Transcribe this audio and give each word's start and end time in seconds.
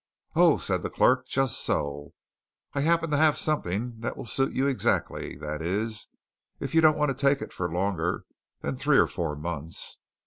"Oh!" 0.35 0.57
said 0.57 0.81
the 0.81 0.89
clerk. 0.89 1.27
"Just 1.27 1.63
so. 1.63 2.15
I 2.73 2.79
happen 2.81 3.11
to 3.11 3.17
have 3.17 3.37
something 3.37 3.99
that 3.99 4.17
will 4.17 4.25
suit 4.25 4.51
you 4.51 4.65
exactly 4.65 5.35
that 5.35 5.61
is, 5.61 6.07
if 6.59 6.73
you 6.73 6.81
don't 6.81 6.97
want 6.97 7.09
to 7.09 7.13
take 7.13 7.39
it 7.39 7.53
for 7.53 7.71
longer 7.71 8.25
than 8.61 8.75
three 8.77 8.97
or 8.97 9.05
four 9.05 9.35
months." 9.35 9.99